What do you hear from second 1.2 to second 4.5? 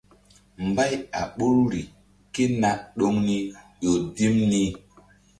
ɓoruri ké na ɗoŋ ni ƴo dim